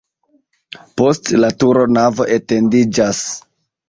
[1.01, 3.21] Post la turo navo etendiĝas.